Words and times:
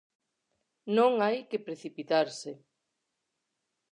Non 0.97 1.11
hai 1.23 1.37
que 1.49 1.65
precipitarse. 1.67 2.51